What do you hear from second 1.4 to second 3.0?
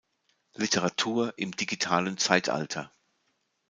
digitalen Zeitalter“.